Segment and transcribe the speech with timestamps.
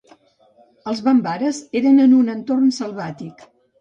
[0.91, 3.45] Els bambares eren en un entorn selvàtic.